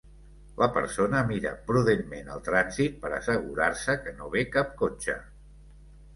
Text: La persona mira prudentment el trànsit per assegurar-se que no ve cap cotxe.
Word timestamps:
La 0.59 0.67
persona 0.77 1.19
mira 1.31 1.51
prudentment 1.67 2.31
el 2.37 2.41
trànsit 2.47 2.97
per 3.05 3.13
assegurar-se 3.19 3.99
que 4.07 4.17
no 4.19 4.33
ve 4.39 4.45
cap 4.59 4.75
cotxe. 4.83 5.21